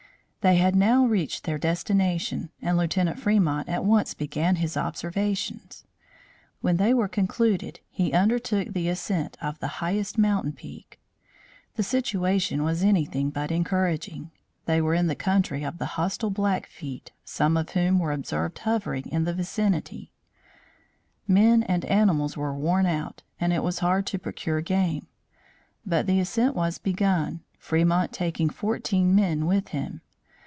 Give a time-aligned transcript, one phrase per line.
[0.43, 5.85] They had now reached their destination and Lieutenant Fremont at once began his observations.
[6.61, 10.99] When they were concluded he undertook the ascent of the highest mountain peak.
[11.75, 14.31] The situation was anything but encouraging:
[14.65, 19.05] they were in the country of the hostile Blackfeet, some of whom were observed hovering
[19.11, 20.11] in the vicinity;
[21.27, 25.05] men and animals were worn out and it was hard to procure game.
[25.85, 30.01] But the ascent was begun, Fremont taking fourteen men with him.